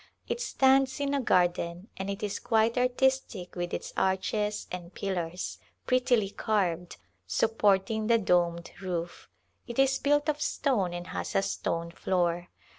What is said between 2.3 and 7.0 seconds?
quite artistic with its arches and pillars— prettily carved—